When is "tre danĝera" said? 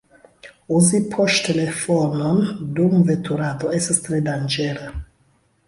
4.09-4.93